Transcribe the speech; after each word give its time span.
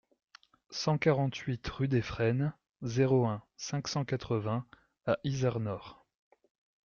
cent 0.71 0.97
quarante-huit 0.97 1.67
rue 1.67 1.87
des 1.87 2.01
Frênes, 2.01 2.55
zéro 2.81 3.27
un, 3.27 3.43
cinq 3.55 3.87
cent 3.87 4.03
quatre-vingts 4.03 4.65
à 5.05 5.19
Izernore 5.23 6.07